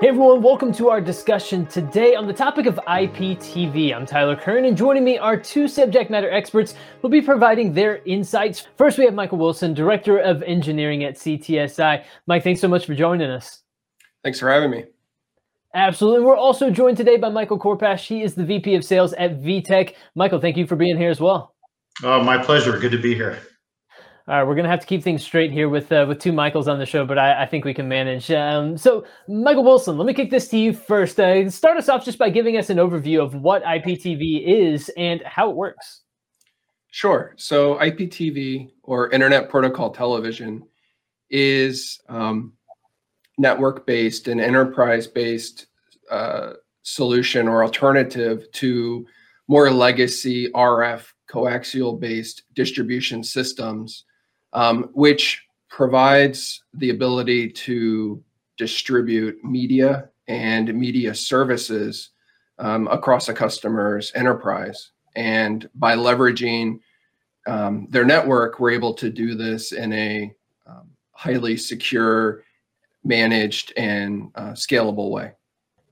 [0.00, 3.94] Hey everyone, welcome to our discussion today on the topic of IPTV.
[3.94, 8.02] I'm Tyler Kern, and joining me are two subject matter experts who'll be providing their
[8.04, 8.66] insights.
[8.76, 12.04] First, we have Michael Wilson, Director of Engineering at CTSI.
[12.26, 13.62] Mike, thanks so much for joining us.
[14.24, 14.84] Thanks for having me.
[15.74, 16.24] Absolutely.
[16.24, 18.06] We're also joined today by Michael Korpash.
[18.06, 19.94] He is the VP of Sales at VITEC.
[20.16, 21.54] Michael, thank you for being here as well.
[22.02, 22.78] Oh, my pleasure.
[22.78, 23.38] Good to be here.
[24.26, 26.66] All right, we're gonna have to keep things straight here with uh, with two Michaels
[26.66, 28.30] on the show, but I, I think we can manage.
[28.30, 31.20] Um, so, Michael Wilson, let me kick this to you first.
[31.20, 35.20] Uh, start us off just by giving us an overview of what IPTV is and
[35.26, 36.04] how it works.
[36.90, 37.34] Sure.
[37.36, 40.62] So, IPTV or Internet Protocol Television
[41.28, 42.54] is um,
[43.36, 45.66] network based and enterprise based
[46.10, 49.06] uh, solution or alternative to
[49.48, 54.06] more legacy RF coaxial based distribution systems
[54.54, 58.22] um, which provides the ability to
[58.56, 62.10] distribute media and media services
[62.58, 64.92] um, across a customer's enterprise.
[65.16, 66.80] And by leveraging
[67.46, 70.32] um, their network, we're able to do this in a
[70.66, 72.44] um, highly secure,
[73.02, 75.32] managed, and uh, scalable way.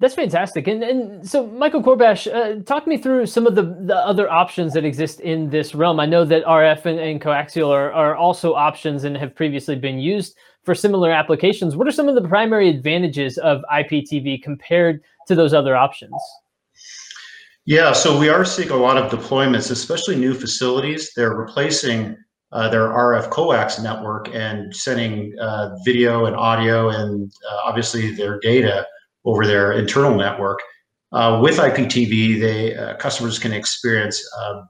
[0.03, 0.67] That's fantastic.
[0.67, 4.73] And, and so, Michael Korpash, uh, talk me through some of the, the other options
[4.73, 6.01] that exist in this realm.
[6.01, 10.01] I know that RF and, and coaxial are, are also options and have previously been
[10.01, 11.77] used for similar applications.
[11.77, 16.21] What are some of the primary advantages of IPTV compared to those other options?
[17.65, 21.13] Yeah, so we are seeing a lot of deployments, especially new facilities.
[21.15, 22.17] They're replacing
[22.51, 28.41] uh, their RF coax network and sending uh, video and audio and uh, obviously their
[28.41, 28.85] data
[29.25, 30.59] over their internal network.
[31.13, 34.63] Uh, with IPTV, they uh, customers can experience uh,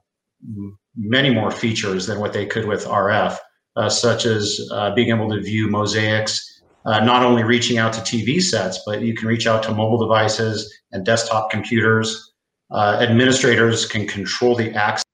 [0.96, 3.38] many more features than what they could with RF,
[3.76, 8.00] uh, such as uh, being able to view mosaics, uh, not only reaching out to
[8.00, 12.32] TV sets, but you can reach out to mobile devices and desktop computers.
[12.74, 15.04] administrators can control the access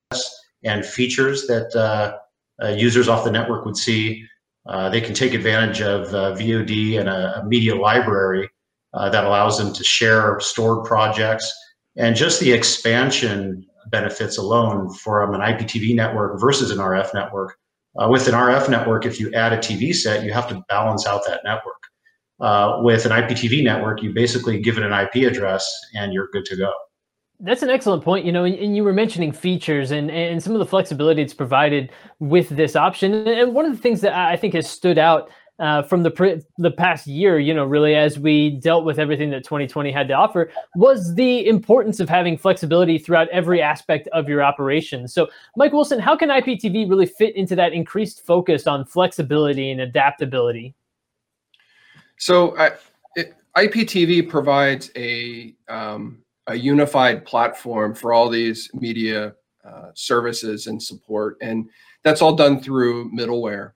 [0.64, 2.18] and features that
[2.74, 4.26] users off the network would see.
[4.90, 6.08] they can take advantage of
[6.38, 8.48] VOD and a, a media library
[8.94, 11.52] uh, that allows them to share stored projects
[11.96, 17.56] and just the expansion benefits alone from an IPTV network versus an RF network.
[17.98, 21.06] Uh, with an RF network, if you add a TV set, you have to balance
[21.06, 21.74] out that network.
[22.40, 26.44] Uh, with an IPTV network, you basically give it an IP address and you're good
[26.44, 26.72] to go.
[27.40, 28.24] That's an excellent point.
[28.24, 31.90] You know, and, you were mentioning features and, and some of the flexibility it's provided
[32.20, 33.26] with this option.
[33.26, 36.70] And one of the things that I think has stood out uh, from the the
[36.70, 40.50] past year, you know, really as we dealt with everything that 2020 had to offer,
[40.76, 45.08] was the importance of having flexibility throughout every aspect of your operation.
[45.08, 49.80] So, Mike Wilson, how can IPTV really fit into that increased focus on flexibility and
[49.80, 50.74] adaptability?
[52.18, 52.54] So,
[53.16, 60.80] it, IPTV provides a um, a unified platform for all these media uh, services and
[60.80, 61.68] support, and
[62.04, 63.72] that's all done through middleware.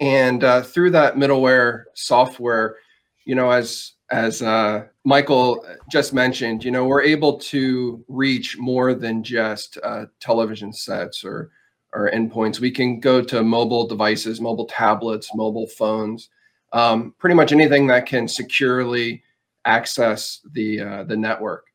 [0.00, 2.76] And uh, through that middleware software,
[3.24, 8.92] you know, as as uh, Michael just mentioned, you know, we're able to reach more
[8.92, 11.50] than just uh, television sets or
[11.92, 12.60] or endpoints.
[12.60, 16.30] We can go to mobile devices, mobile tablets, mobile phones,
[16.72, 19.22] um, pretty much anything that can securely
[19.64, 21.66] access the uh, the network.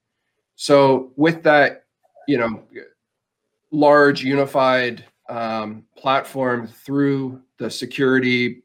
[0.56, 1.86] So with that,
[2.28, 2.64] you know,
[3.72, 8.64] large unified um, platform through the security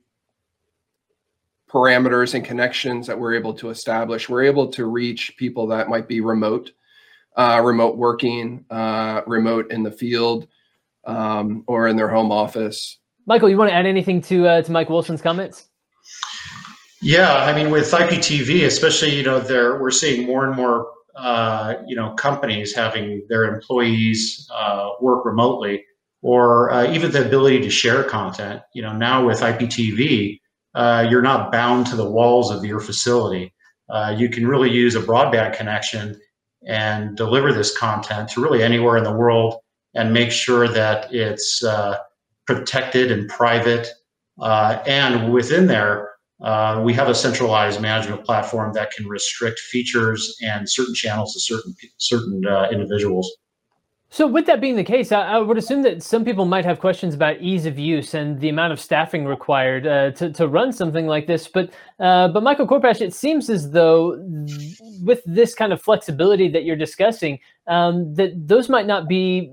[1.71, 4.28] parameters and connections that we're able to establish.
[4.28, 6.72] We're able to reach people that might be remote,
[7.37, 10.49] uh, remote working, uh, remote in the field,
[11.04, 12.99] um, or in their home office.
[13.26, 15.69] Michael, you want to add anything to uh, to Mike Wilson's comments?
[17.03, 21.75] Yeah, I mean, with IPTV, especially, you know, there we're seeing more and more, uh,
[21.87, 25.84] you know, companies having their employees uh, work remotely
[26.22, 28.62] or uh, even the ability to share content.
[28.75, 30.41] You know, now with IPTV,
[30.75, 33.52] uh, you're not bound to the walls of your facility.
[33.88, 36.20] Uh, you can really use a broadband connection
[36.67, 39.56] and deliver this content to really anywhere in the world
[39.94, 41.96] and make sure that it's uh,
[42.46, 43.88] protected and private.
[44.40, 46.11] Uh, and within there,
[46.43, 51.40] uh, we have a centralized management platform that can restrict features and certain channels to
[51.40, 52.43] certain certain
[52.73, 53.31] individuals.
[54.12, 56.81] So, with that being the case, I, I, would assume that some people might have
[56.81, 60.73] questions about ease of use and the amount of staffing required uh, to, to run
[60.73, 61.47] something like this.
[61.47, 61.71] But,
[62.01, 64.21] uh, but Michael Korpash, it seems as though
[65.05, 69.53] with this kind of flexibility that you're discussing, um, that those might not be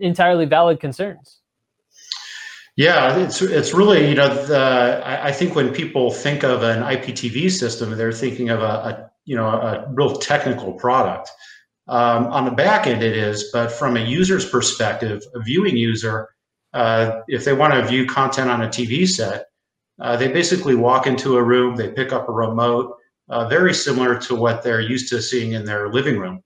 [0.00, 1.40] entirely valid concerns.
[2.76, 6.82] Yeah, it's it's really you know the, I, I think when people think of an
[6.82, 11.28] IPTV system, they're thinking of a, a you know a real technical product.
[11.88, 16.28] Um, on the back end, it is, but from a user's perspective, a viewing user,
[16.74, 19.46] uh, if they want to view content on a TV set,
[20.00, 22.94] uh, they basically walk into a room, they pick up a remote,
[23.30, 26.42] uh, very similar to what they're used to seeing in their living room.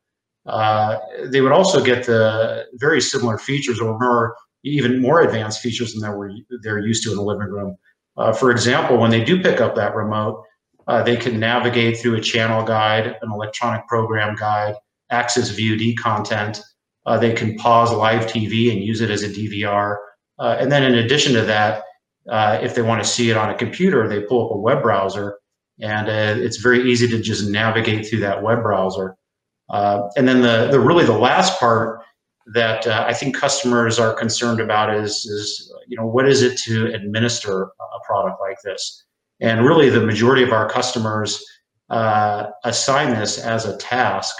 [0.46, 5.92] Uh, they would also get the very similar features or more, even more advanced features
[5.92, 6.30] than they were,
[6.62, 7.76] they're used to in the living room.
[8.16, 10.44] Uh, for example, when they do pick up that remote,
[10.86, 14.74] uh, they can navigate through a channel guide, an electronic program guide,
[15.12, 16.60] access VOD content.
[17.06, 19.96] Uh, they can pause live TV and use it as a DVR.
[20.38, 21.82] Uh, and then in addition to that,
[22.28, 24.82] uh, if they want to see it on a computer, they pull up a web
[24.82, 25.38] browser
[25.80, 29.16] and uh, it's very easy to just navigate through that web browser.
[29.70, 32.02] Uh, and then the, the really the last part
[32.54, 36.58] that uh, I think customers are concerned about is, is, you know, what is it
[36.60, 39.04] to administer a product like this?
[39.40, 41.44] And really the majority of our customers
[42.64, 44.36] assign this as a task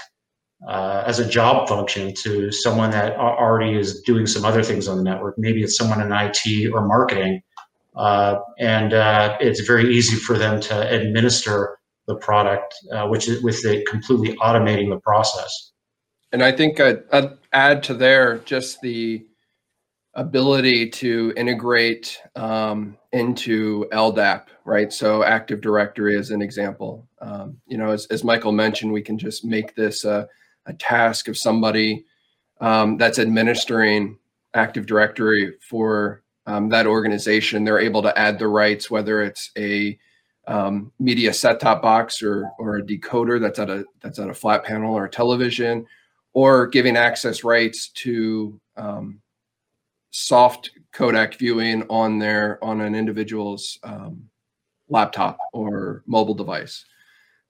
[0.67, 4.97] uh, as a job function to someone that already is doing some other things on
[4.97, 5.35] the network.
[5.37, 7.41] Maybe it's someone in IT or marketing,
[7.95, 11.77] uh, and uh, it's very easy for them to administer
[12.07, 15.71] the product, uh, which is with it completely automating the process.
[16.31, 19.25] And I think I'd, I'd add to there just the
[20.15, 24.93] ability to integrate um, into LDAP, right?
[24.93, 27.07] So Active Directory as an example.
[27.19, 30.27] Um, you know, as, as Michael mentioned, we can just make this a
[30.71, 32.05] task of somebody
[32.61, 34.17] um, that's administering
[34.53, 37.63] Active Directory for um, that organization.
[37.63, 39.99] They're able to add the rights, whether it's a
[40.47, 44.63] um, media set-top box or or a decoder that's at a that's at a flat
[44.63, 45.85] panel or a television,
[46.33, 49.19] or giving access rights to um,
[50.11, 54.29] soft codec viewing on their on an individual's um,
[54.89, 56.85] laptop or mobile device.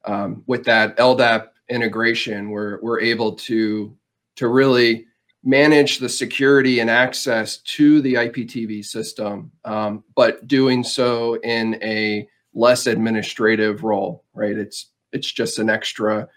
[0.06, 3.96] Um, with that LDAP integration, we're we're able to
[4.36, 5.06] to really
[5.44, 12.28] manage the security and access to the IPTV system, um, but doing so in a
[12.54, 14.58] less administrative role, right?
[14.58, 16.28] It's it's just an extra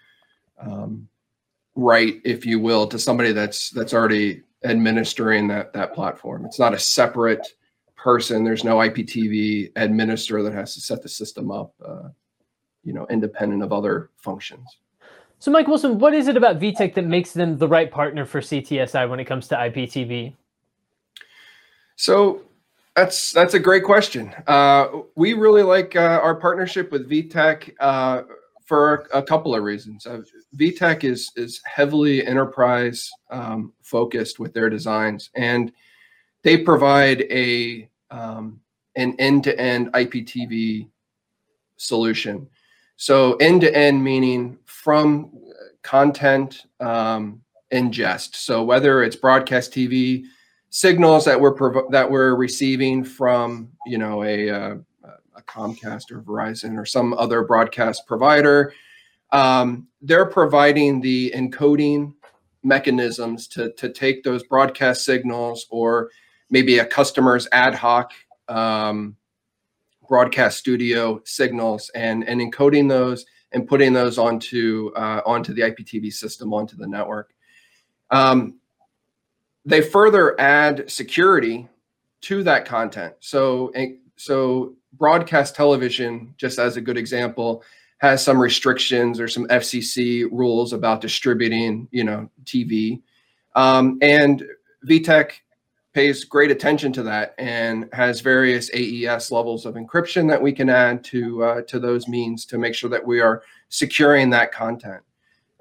[0.59, 1.07] um,
[1.75, 6.45] right, if you will, to somebody that's that's already administering that that platform.
[6.45, 7.47] It's not a separate
[7.95, 8.43] person.
[8.43, 12.09] There's no IPTV administrator that has to set the system up, uh,
[12.83, 14.77] you know, independent of other functions.
[15.39, 18.41] So, Mike Wilson, what is it about VITEC that makes them the right partner for
[18.41, 20.33] CTSI when it comes to IPTV?
[21.95, 22.41] So,
[22.95, 24.33] that's that's a great question.
[24.47, 28.23] Uh, we really like uh, our partnership with VITEC uh,
[28.65, 30.07] for a couple of reasons.
[30.07, 30.21] Uh,
[30.55, 35.71] VITEC is is heavily enterprise um, focused with their designs, and
[36.41, 38.59] they provide a um,
[38.95, 40.87] an end to end IPTV
[41.77, 42.49] solution.
[42.97, 45.31] So end to end meaning from
[45.83, 47.41] content um,
[47.71, 48.35] ingest.
[48.35, 50.23] So whether it's broadcast TV
[50.69, 51.55] signals that we're
[51.91, 54.75] that we're receiving from you know a, uh,
[55.35, 58.73] a Comcast or Verizon or some other broadcast provider,
[59.31, 62.13] um, they're providing the encoding
[62.63, 66.09] mechanisms to to take those broadcast signals or
[66.49, 68.11] maybe a customer's ad hoc
[68.47, 69.15] um,
[70.07, 76.11] broadcast studio signals and and encoding those and putting those onto uh, onto the IPTV
[76.11, 77.33] system onto the network.
[78.09, 78.59] Um,
[79.65, 81.67] they further add security
[82.21, 83.13] to that content.
[83.19, 83.71] So
[84.15, 87.63] so broadcast television, just as a good example,
[87.99, 93.01] has some restrictions or some FCC rules about distributing, you know, TV.
[93.55, 94.43] Um, and
[94.85, 95.31] VITEC
[95.97, 100.69] pays great attention to that and has various AES levels of encryption that we can
[100.69, 105.01] add to uh, to those means to make sure that we are securing that content.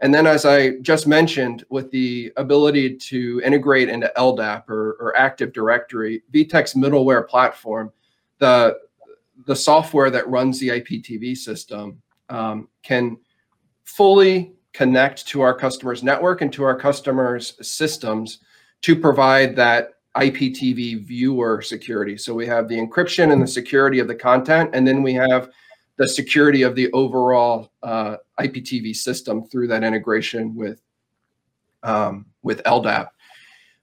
[0.01, 5.17] And then, as I just mentioned, with the ability to integrate into LDAP or, or
[5.17, 7.91] Active Directory, VITEC's middleware platform,
[8.39, 8.77] the
[9.47, 13.17] the software that runs the IPTV system um, can
[13.85, 18.41] fully connect to our customers' network and to our customers' systems
[18.83, 22.17] to provide that IPTV viewer security.
[22.17, 25.51] So we have the encryption and the security of the content, and then we have
[25.97, 30.81] the security of the overall uh, IPTV system through that integration with
[31.83, 33.09] um, with LDAP.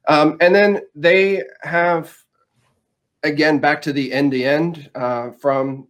[0.08, 2.16] Um, and then they have,
[3.24, 5.88] again, back to the end to end uh, from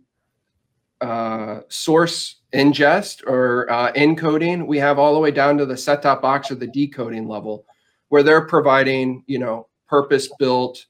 [1.01, 6.01] uh, source ingest or uh, encoding, we have all the way down to the set
[6.01, 7.65] top box or the decoding level
[8.09, 10.88] where they're providing, you know, purpose built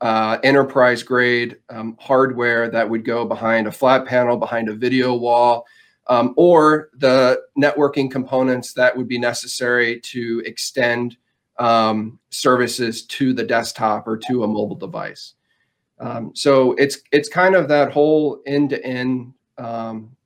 [0.00, 5.12] uh, enterprise grade um, hardware that would go behind a flat panel, behind a video
[5.12, 5.66] wall,
[6.06, 11.16] um, or the networking components that would be necessary to extend
[11.58, 15.34] um, services to the desktop or to a mobile device.
[15.98, 20.16] Um, so it's it's kind of that whole end-to-end um,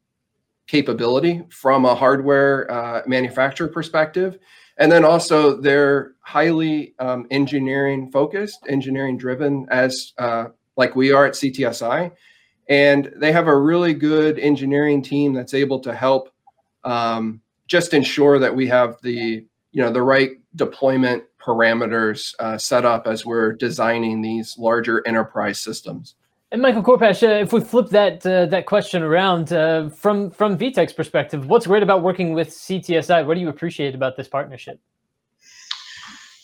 [0.66, 4.38] capability from a hardware uh, manufacturer perspective.
[4.78, 11.26] And then also they're highly um, engineering focused, engineering driven as uh, like we are
[11.26, 12.12] at CTSI.
[12.68, 16.30] And they have a really good engineering team that's able to help
[16.84, 22.84] um, just ensure that we have the, you know, the right deployment parameters uh, set
[22.84, 26.14] up as we're designing these larger enterprise systems.
[26.50, 30.56] And Michael Korpash, uh, if we flip that uh, that question around uh, from from
[30.56, 33.26] VITEC's perspective, what's great about working with CTSI?
[33.26, 34.80] What do you appreciate about this partnership?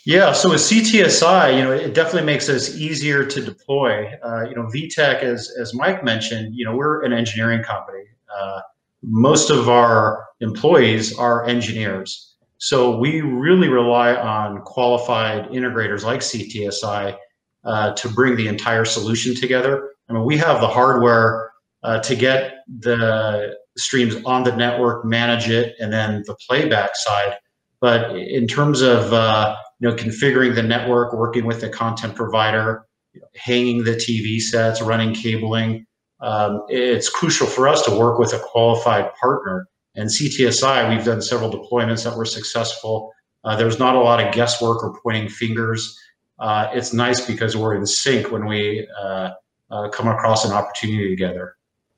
[0.04, 4.12] Yeah, so with CTSI, you know, it definitely makes us easier to deploy.
[4.22, 8.04] Uh, you know, VITEC, as as Mike mentioned, you know, we're an engineering company.
[8.38, 8.60] Uh,
[9.02, 17.16] most of our employees are engineers, so we really rely on qualified integrators like CTSI
[17.64, 19.92] uh, to bring the entire solution together.
[20.08, 21.50] I mean, we have the hardware
[21.82, 27.36] uh, to get the streams on the network, manage it, and then the playback side.
[27.80, 32.86] But in terms of uh, you know configuring the network, working with the content provider,
[33.34, 35.86] hanging the TV sets, running cabling,
[36.20, 39.68] um, it's crucial for us to work with a qualified partner.
[39.94, 43.12] And CTSI, we've done several deployments that were successful.
[43.44, 45.98] Uh, there's not a lot of guesswork or pointing fingers.
[46.38, 49.30] Uh, it's nice because we're in sync when we uh,
[49.74, 51.56] uh, come across an opportunity together.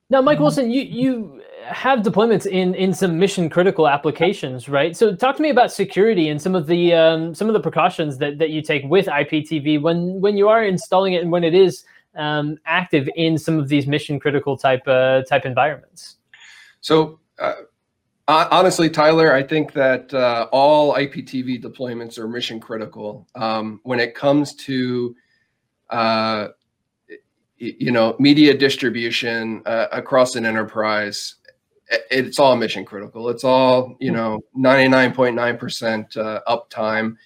[0.09, 4.97] Now, Mike Wilson, you you have deployments in in some mission critical applications, right?
[4.97, 8.16] So, talk to me about security and some of the um, some of the precautions
[8.18, 11.54] that that you take with IPTV when when you are installing it and when it
[11.54, 16.16] is um, active in some of these mission critical type uh, type environments.
[16.80, 17.21] So.
[17.38, 17.52] Uh,
[18.28, 23.28] honestly, Tyler, I think that uh, all IPTV deployments are mission critical.
[23.37, 25.14] Um, when it comes to
[25.90, 26.49] uh,
[27.59, 31.37] you know, media distribution uh, across an enterprise,
[32.11, 33.29] it's all mission critical.
[33.29, 37.17] It's all, you know, 99.9% uh, uptime.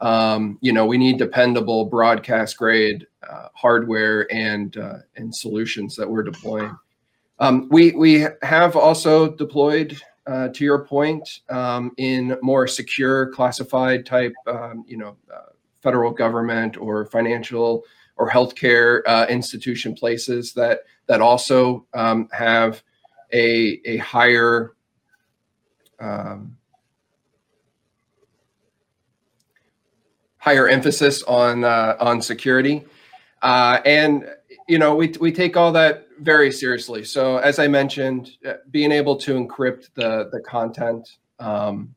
[0.00, 6.08] Um, you know, we need dependable broadcast grade uh, hardware and uh, and solutions that
[6.08, 6.76] we're deploying.
[7.40, 14.06] Um, we we have also deployed, uh, to your point, um, in more secure, classified
[14.06, 15.52] type, um, you know, uh,
[15.82, 17.84] federal government or financial
[18.18, 22.82] or healthcare uh, institution places that that also um, have
[23.32, 24.74] a a higher
[26.00, 26.56] um,
[30.38, 32.84] higher emphasis on uh, on security,
[33.42, 34.28] uh, and
[34.68, 37.04] you know we we take all that very seriously.
[37.04, 41.08] So as I mentioned, uh, being able to encrypt the the content,
[41.38, 41.94] um,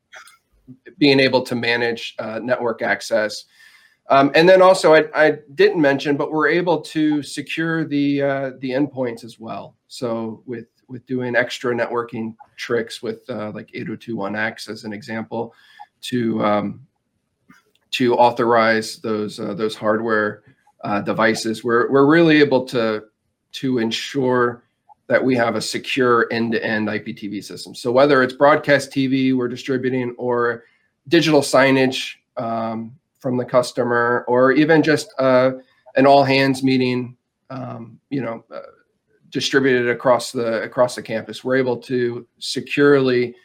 [0.97, 3.45] being able to manage uh, network access,
[4.09, 8.51] um, and then also, I, I, didn't mention, but we're able to secure the uh,
[8.59, 9.77] the endpoints as well.
[9.87, 15.53] So with with doing extra networking tricks with uh, like 802.1x as an example,
[16.01, 16.87] to um,
[17.91, 20.43] to authorize those uh, those hardware
[20.83, 23.03] uh, devices, we're we're really able to
[23.53, 24.63] to ensure
[25.07, 27.75] that we have a secure end-to-end IPTV system.
[27.75, 30.63] So whether it's broadcast TV we're distributing or
[31.07, 32.15] digital signage.
[32.37, 35.51] Um, from the customer or even just uh,
[35.95, 37.15] an all hands meeting
[37.49, 38.59] um, you know uh,
[39.29, 41.43] distributed across the across the campus.
[41.43, 43.35] We're able to securely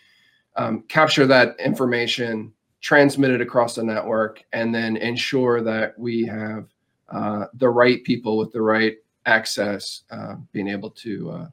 [0.56, 6.66] um, capture that information transmit it across the network and then ensure that we have
[7.09, 11.47] uh, the right people with the right access uh, being able to uh,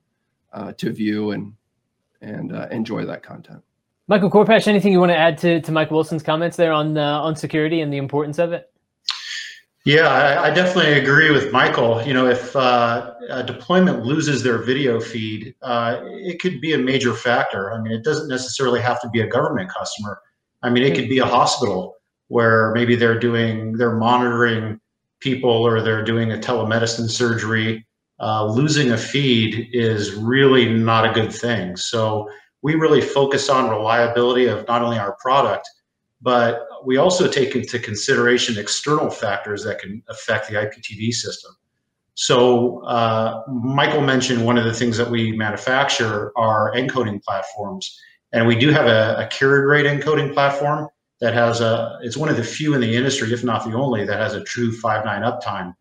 [0.54, 1.54] uh, to view and
[2.22, 3.62] and enjoy that content
[4.14, 7.20] Michael Korpash, anything you want to add to, to Mike Wilson's comments there on uh,
[7.22, 8.72] on security and the importance of it?
[9.86, 12.00] Yeah, I, I definitely agree with Michael.
[12.04, 16.78] You know, if uh, a deployment loses their video feed, uh, it could be a
[16.78, 17.74] major factor.
[17.74, 20.22] I mean, it doesn't necessarily have to be a government customer.
[20.62, 21.96] I mean, it could be a hospital
[22.28, 24.80] where maybe they're doing they're monitoring
[25.22, 27.84] people or they're doing a telemedicine surgery.
[28.20, 31.76] Uh, losing a feed is really not a good thing.
[31.76, 32.30] So
[32.64, 35.70] we really focus on reliability of not only our product,
[36.22, 41.52] but we also take into consideration external factors that can affect the IPTV system.
[42.16, 48.00] So uh, Michael mentioned one of the things that we manufacture are encoding platforms,
[48.32, 50.88] and we do have a, a carrier grade encoding platform
[51.20, 51.98] that has a.
[52.02, 54.44] It's one of the few in the industry, if not the only, that has a
[54.44, 55.74] true five nine uptime.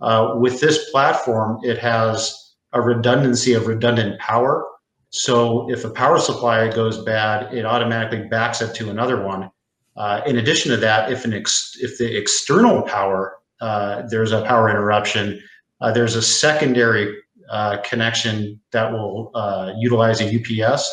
[0.00, 4.64] Uh, with this platform, it has a redundancy of redundant power.
[5.10, 9.50] So if a power supply goes bad, it automatically backs up to another one.
[9.96, 14.42] Uh, in addition to that, if an ex- if the external power uh, there's a
[14.42, 15.40] power interruption,
[15.80, 17.14] uh, there's a secondary
[17.50, 20.90] uh, connection that will uh, utilize a UPS.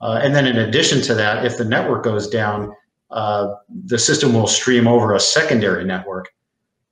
[0.00, 2.72] Uh, and then in addition to that, if the network goes down,
[3.10, 6.28] the system will stream over a secondary network.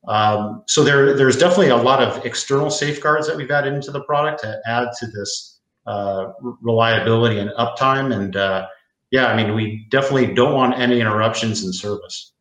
[0.08, 4.02] Um, so there, there's definitely a lot of external safeguards that we've added into the
[4.02, 5.55] product to add to this
[6.62, 8.14] reliability and uptime.
[8.14, 8.34] And
[9.10, 12.32] yeah, I mean, we definitely don't want any interruptions in service.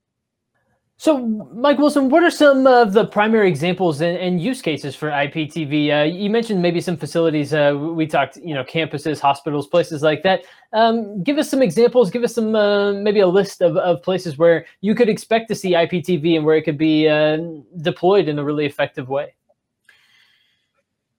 [0.98, 5.10] So, Mike Wilson, what are some of the primary examples and, and use cases for
[5.10, 5.92] IPTV?
[5.92, 7.54] Uh, you mentioned maybe some facilities.
[7.54, 10.46] Uh, we talked, you know, campuses, hospitals, places like that.
[10.72, 12.10] Um, give us some examples.
[12.12, 15.56] Give us some, uh, maybe a list of, of places where you could expect to
[15.56, 17.40] see IPTV and where it could be uh,
[17.82, 19.36] deployed in a really effective way.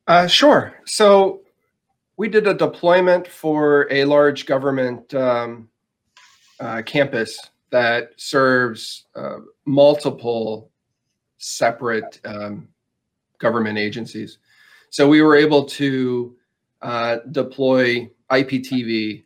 [0.07, 0.81] Uh, sure.
[0.87, 1.43] So,
[2.17, 5.69] we did a deployment for a large government um,
[6.61, 10.71] uh, campus that serves uh, multiple
[11.39, 12.69] separate um,
[13.39, 14.39] government agencies.
[14.91, 16.37] So we were able to
[16.81, 19.25] uh, deploy IPTV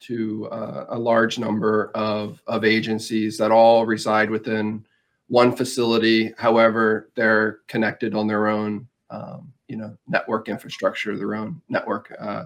[0.00, 4.86] to uh, a large number of, of agencies that all reside within
[5.28, 6.32] one facility.
[6.38, 12.44] However, they're connected on their own, um, you know, network infrastructure, their own network uh,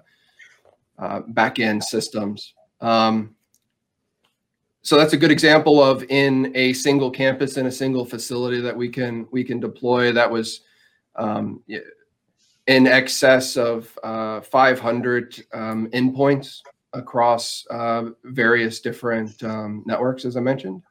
[0.99, 2.55] uh, backend systems.
[2.81, 3.35] Um,
[4.83, 8.77] so that's a good example of in a single campus in a single facility that
[8.77, 10.63] we can we can deploy that was
[11.17, 11.63] um,
[12.67, 16.61] in excess of uh, 500 um, endpoints
[16.95, 20.83] across uh, various different um, networks as i mentioned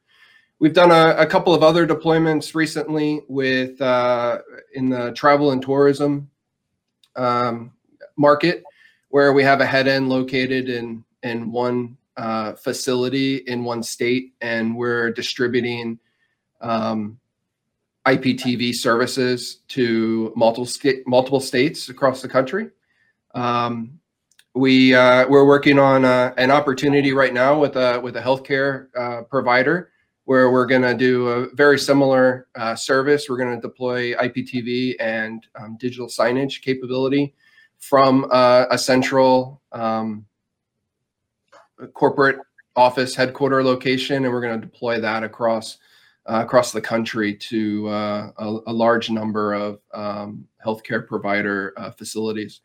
[0.59, 4.39] we've done a, a, couple of other deployments recently with uh,
[4.73, 6.29] in the travel and tourism
[7.15, 7.71] um,
[8.17, 8.63] market
[9.09, 14.33] where we have a head end located in in one uh, facility in one state,
[14.41, 15.99] and we're distributing
[16.61, 17.19] um,
[18.05, 20.67] IPTV services to multiple
[21.07, 22.69] multiple states across the country.
[23.33, 23.99] Um,
[24.53, 28.87] we uh, we're working on uh, an opportunity right now with a with a healthcare
[28.97, 29.91] uh, provider
[30.29, 33.27] where we're going to do a very similar uh, service.
[33.27, 37.33] We're going to deploy IPTV and um, digital signage capability
[37.79, 40.27] from uh, a central um,
[41.95, 42.37] corporate
[42.75, 45.79] office headquarter location, and we're going to deploy that across
[46.27, 51.89] uh, across the country to uh, a, a, large number of um, healthcare provider uh,
[51.89, 52.61] facilities,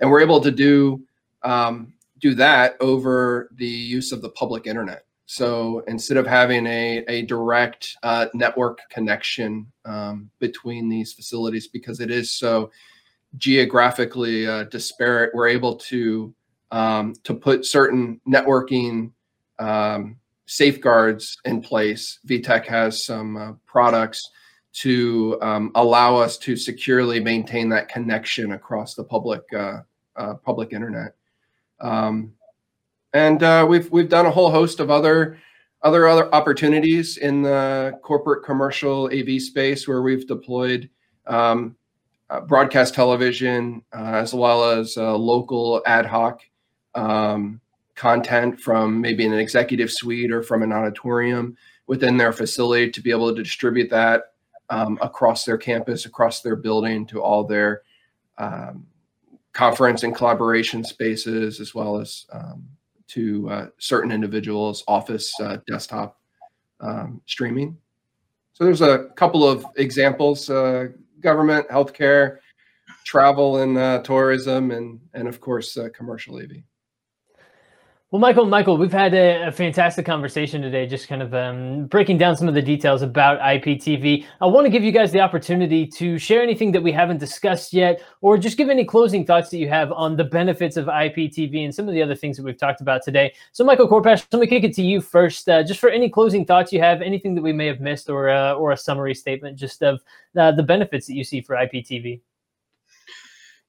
[0.00, 1.02] and we're able to do
[1.44, 5.05] um, do that over the use of the public internet.
[5.26, 12.00] So instead of having a, a direct uh, network connection um, between these facilities, because
[12.00, 12.70] it is so
[13.36, 16.32] geographically uh, disparate, we're able to
[16.70, 19.12] um, to put certain networking
[19.58, 22.20] um, safeguards in place.
[22.26, 24.30] VITEC has some uh, products
[24.74, 29.78] to um, allow us to securely maintain that connection across the public uh,
[30.16, 31.14] uh, public internet.
[31.80, 32.32] Um,
[33.12, 35.38] and uh, we've we've done a whole host of other
[35.82, 40.88] other other opportunities in the corporate commercial AV space where we've deployed
[41.26, 41.76] um,
[42.30, 46.40] uh, broadcast television uh, as well as local ad hoc
[46.94, 47.60] um,
[47.94, 53.10] content from maybe an executive suite or from an auditorium within their facility to be
[53.10, 54.32] able to distribute that
[54.70, 57.82] um, across their campus, across their building to all their
[58.38, 58.86] um,
[59.52, 62.66] conference and collaboration spaces, as well as um,
[63.08, 66.20] to uh, certain individuals' office uh, desktop
[66.80, 67.76] um, streaming.
[68.52, 70.88] So there's a couple of examples: uh,
[71.20, 72.38] government, healthcare,
[73.04, 76.62] travel and uh, tourism, and and of course uh, commercial AV.
[78.12, 82.18] Well, Michael, Michael, we've had a, a fantastic conversation today, just kind of um, breaking
[82.18, 84.24] down some of the details about IPTV.
[84.40, 87.72] I want to give you guys the opportunity to share anything that we haven't discussed
[87.72, 91.64] yet, or just give any closing thoughts that you have on the benefits of IPTV
[91.64, 93.34] and some of the other things that we've talked about today.
[93.50, 96.44] So, Michael Korpash, let me kick it to you first, uh, just for any closing
[96.44, 99.58] thoughts you have, anything that we may have missed, or uh, or a summary statement
[99.58, 100.00] just of
[100.38, 102.20] uh, the benefits that you see for IPTV.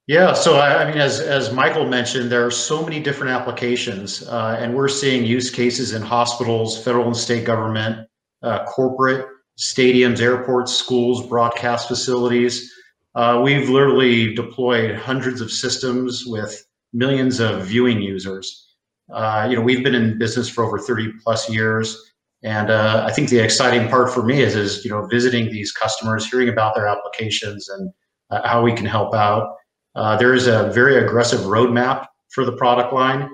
[0.08, 4.26] Yeah, so I, I, mean, as as Michael mentioned, there are so many different applications,
[4.26, 8.08] uh, and we're seeing use cases in hospitals, federal and state government,
[8.42, 9.28] uh, corporate,
[9.60, 12.74] stadiums, airports, schools, broadcast facilities.
[13.16, 18.76] Uh, we've literally deployed hundreds of systems with millions of viewing users.
[19.12, 22.12] Uh, you know, we've been in business for over 30 plus years.
[22.44, 25.72] And uh, I think the exciting part for me is, is you know, visiting these
[25.72, 27.92] customers, hearing about their applications and
[28.30, 29.56] uh, how we can help out.
[29.98, 33.30] Uh, there is a very aggressive roadmap for the product line.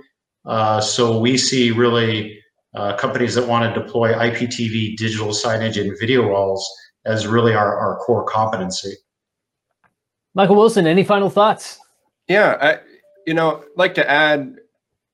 [0.46, 2.40] Uh, so we see really
[2.74, 6.66] uh, companies that want to deploy IPTV digital signage and video walls
[7.06, 8.94] as really our, our core competency.
[10.36, 11.80] Michael Wilson, any final thoughts?
[12.30, 12.80] Yeah, I,
[13.28, 14.56] you know, like to add,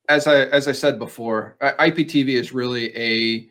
[0.08, 3.50] as I as I said before, IPTV is really a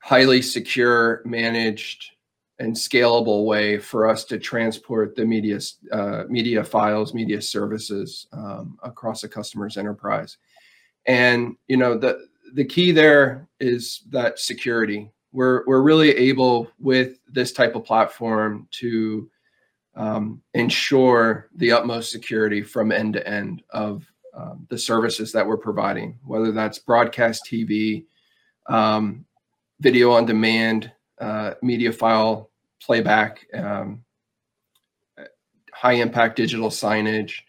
[0.00, 2.10] highly secure, managed,
[2.60, 5.58] and scalable way for us to transport the media
[5.90, 10.36] uh, media files, media services um, across a customer's enterprise.
[11.06, 15.10] And you know the the key there is that security.
[15.32, 19.30] We're we're really able with this type of platform to
[19.94, 25.56] um, ensure the utmost security from end to end of um, the services that we're
[25.56, 28.04] providing, whether that's broadcast TV,
[28.68, 29.24] um,
[29.80, 32.49] video on demand, uh, media file
[32.82, 34.04] playback, um,
[35.72, 37.40] high impact digital signage,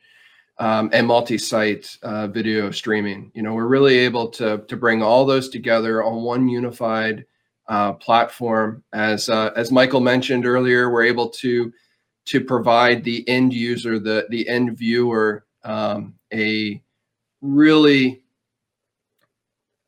[0.57, 3.31] um, and multi-site uh, video streaming.
[3.33, 7.25] You know, we're really able to to bring all those together on one unified
[7.67, 8.83] uh, platform.
[8.93, 11.73] As uh, as Michael mentioned earlier, we're able to
[12.25, 16.81] to provide the end user, the the end viewer, um, a
[17.41, 18.21] really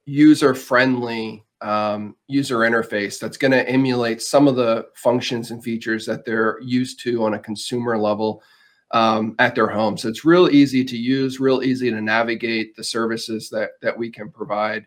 [0.05, 6.05] user friendly um, user interface that's going to emulate some of the functions and features
[6.05, 8.43] that they're used to on a consumer level
[8.91, 9.97] um, at their home.
[9.97, 14.11] So it's real easy to use, real easy to navigate the services that that we
[14.11, 14.85] can provide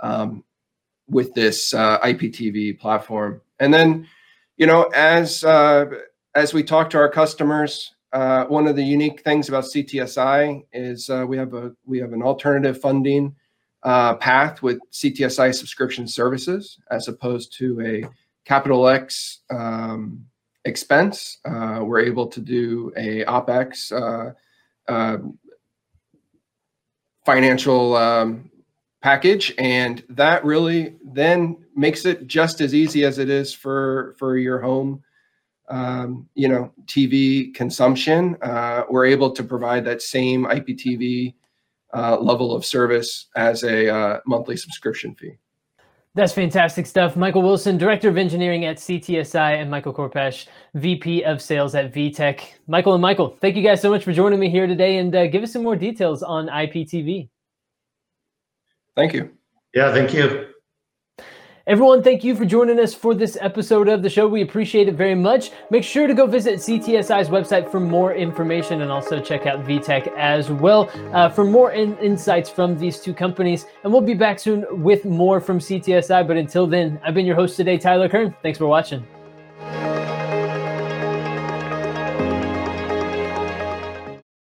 [0.00, 0.44] um,
[1.08, 3.40] with this uh, IPTV platform.
[3.60, 4.08] And then,
[4.56, 5.86] you know, as uh,
[6.34, 11.10] as we talk to our customers, uh, one of the unique things about CTSI is
[11.10, 13.34] uh, we have a we have an alternative funding
[13.82, 18.04] uh, path with CTSI subscription services as opposed to a
[18.44, 20.24] capital X um,
[20.64, 21.38] expense.
[21.44, 24.32] Uh, we're able to do a OpEx uh,
[24.92, 25.18] uh,
[27.24, 28.50] financial um,
[29.02, 34.36] package, and that really then makes it just as easy as it is for for
[34.36, 35.02] your home.
[35.68, 38.36] Um, you know, TV consumption.
[38.42, 41.34] Uh, we're able to provide that same IPTV
[41.94, 45.36] uh, level of service as a uh, monthly subscription fee.
[46.14, 47.16] That's fantastic stuff.
[47.16, 52.40] Michael Wilson, Director of Engineering at CTSI, and Michael Korpash, VP of Sales at VITEC.
[52.66, 55.26] Michael and Michael, thank you guys so much for joining me here today and uh,
[55.26, 57.30] give us some more details on IPTV.
[58.94, 59.30] Thank you.
[59.74, 60.51] Yeah, thank you.
[61.68, 64.26] Everyone, thank you for joining us for this episode of the show.
[64.26, 65.52] We appreciate it very much.
[65.70, 70.08] Make sure to go visit CTSI's website for more information and also check out VITEC
[70.16, 73.66] as well uh, for more in- insights from these two companies.
[73.84, 76.26] And we'll be back soon with more from CTSI.
[76.26, 78.34] But until then, I've been your host today, Tyler Kern.
[78.42, 79.06] Thanks for watching.